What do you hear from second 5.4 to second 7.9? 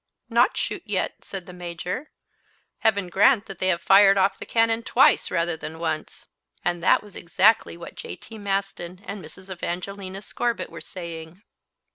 than once." And that was exactly